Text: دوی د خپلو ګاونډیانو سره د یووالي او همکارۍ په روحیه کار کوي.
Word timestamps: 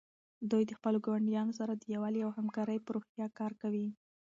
دوی 0.51 0.63
د 0.67 0.71
خپلو 0.77 0.97
ګاونډیانو 1.05 1.57
سره 1.59 1.73
د 1.75 1.83
یووالي 1.93 2.21
او 2.23 2.31
همکارۍ 2.39 2.77
په 2.83 2.89
روحیه 2.95 3.27
کار 3.39 3.51
کوي. 3.61 3.87